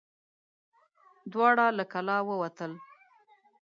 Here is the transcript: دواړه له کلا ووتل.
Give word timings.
دواړه 1.31 1.65
له 1.77 1.83
کلا 1.93 2.17
ووتل. 2.27 2.71